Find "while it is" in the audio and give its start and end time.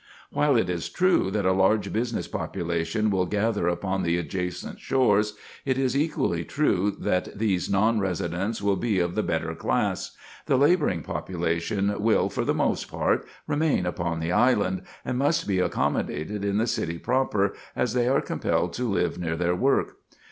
0.31-0.89